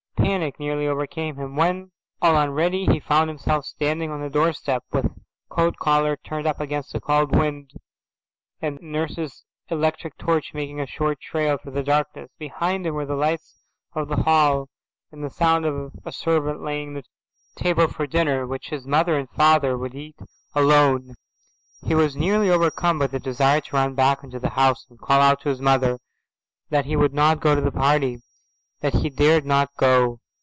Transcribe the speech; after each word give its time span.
Panic 0.17 0.59
nearly 0.59 0.87
overcame 0.87 1.35
him 1.35 1.55
when, 1.57 1.91
all 2.21 2.37
unready, 2.37 2.85
he 2.85 2.99
found 3.01 3.27
himself 3.29 3.65
standing 3.65 4.09
on 4.11 4.21
the 4.21 4.29
doorstep, 4.29 4.83
with 4.93 5.11
coat 5.49 5.75
collar 5.77 6.15
turned 6.15 6.47
up 6.47 6.61
against 6.61 6.95
a 6.95 7.01
cold 7.01 7.35
wind, 7.35 7.71
and 8.61 8.77
the 8.77 8.85
nurse's 8.85 9.43
electric 9.69 10.17
torch 10.17 10.53
making 10.53 10.79
a 10.79 10.85
short 10.85 11.19
trail 11.19 11.57
through 11.57 11.71
the 11.73 11.83
darkness. 11.83 12.29
Behind 12.37 12.85
him 12.85 12.93
were 12.93 13.05
the 13.05 13.15
lights 13.15 13.65
of 13.93 14.07
the 14.07 14.17
hall 14.23 14.69
and 15.11 15.21
the 15.23 15.29
sound 15.29 15.65
of 15.65 15.91
a 16.05 16.11
servant 16.13 16.61
laying 16.61 16.93
the 16.93 17.03
table 17.55 17.87
for 17.87 18.07
dinner, 18.07 18.45
which 18.47 18.69
his 18.69 18.85
mother 18.87 19.17
and 19.17 19.29
father 19.31 19.77
would 19.77 19.95
eat 19.95 20.15
alone. 20.53 21.15
He 21.83 21.95
was 21.95 22.15
nearly 22.15 22.49
overcome 22.49 22.99
by 22.99 23.07
the 23.07 23.19
desire 23.19 23.59
to 23.59 23.75
run 23.75 23.95
back 23.95 24.23
into 24.23 24.39
the 24.39 24.51
house 24.51 24.85
and 24.89 24.99
call 25.01 25.19
out 25.19 25.41
to 25.41 25.49
his 25.49 25.59
mother 25.59 25.99
that 26.69 26.85
he 26.85 26.95
would 26.95 27.13
not 27.13 27.41
go 27.41 27.53
to 27.55 27.61
the 27.61 27.71
party, 27.71 28.19
that 28.79 28.93
he 28.95 29.09
dared 29.11 29.45
not 29.45 29.69
go. 29.77 30.17